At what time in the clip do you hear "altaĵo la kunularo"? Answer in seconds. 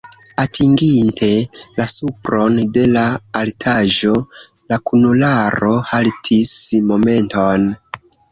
3.43-5.71